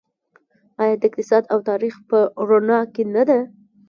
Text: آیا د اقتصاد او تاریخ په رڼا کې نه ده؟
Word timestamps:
آیا 0.81 0.95
د 0.97 1.03
اقتصاد 1.09 1.43
او 1.53 1.59
تاریخ 1.69 1.95
په 2.09 2.17
رڼا 2.47 2.79
کې 2.93 3.03
نه 3.15 3.23
ده؟ 3.29 3.39